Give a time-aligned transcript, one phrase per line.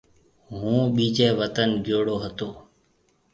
[0.57, 2.49] هُون ٻيجي وطن گيوڙو هتو۔